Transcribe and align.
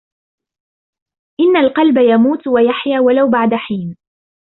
إنَّ 1.41 1.57
الْقَلْبَ 1.57 1.97
يَمُوتُ 1.97 2.47
وَيَحْيَى 2.47 2.99
وَلَوْ 2.99 3.29
بَعْدَ 3.29 3.53
حِينٍ 3.53 3.97